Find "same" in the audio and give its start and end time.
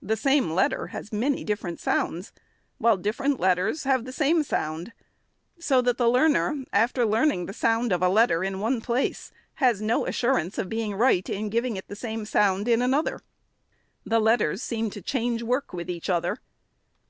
0.16-0.52, 4.10-4.42, 11.94-12.24